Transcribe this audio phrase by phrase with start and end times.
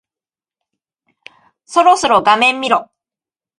[1.65, 2.89] そろそろ画面見ろ。